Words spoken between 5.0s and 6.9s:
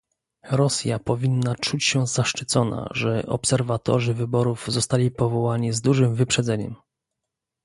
powołani z dużym wyprzedzeniem